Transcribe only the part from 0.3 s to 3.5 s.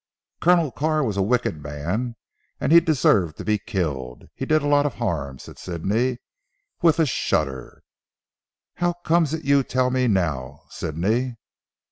Colonel Carr was a wicked man, and he deserved to